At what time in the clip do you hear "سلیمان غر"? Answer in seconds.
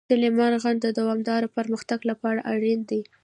0.09-0.75